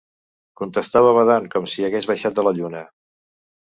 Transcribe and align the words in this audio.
Contestava 0.61 1.13
badant 1.19 1.47
com 1.53 1.71
si 1.77 1.87
hagués 1.91 2.11
baixat 2.15 2.43
de 2.43 2.51
la 2.51 2.59
lluna 2.61 2.87